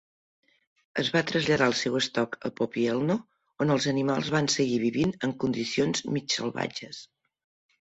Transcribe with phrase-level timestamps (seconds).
[1.03, 3.19] Es va traslladar el seu estoc a Popielno,
[3.67, 7.09] on els animals van seguir vivint en condicions mig salvatges.